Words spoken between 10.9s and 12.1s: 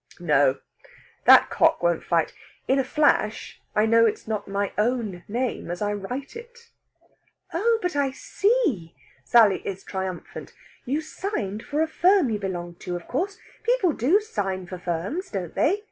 signed for a